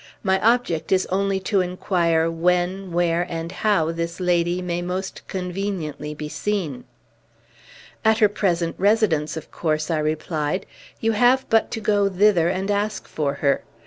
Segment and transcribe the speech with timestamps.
[0.23, 6.15] My object is only to inquire when, where, and how this lady may most conveniently
[6.15, 6.85] be seen."
[8.03, 10.65] "At her present residence, of course," I replied.
[11.01, 13.63] "You have but to go thither and ask for her.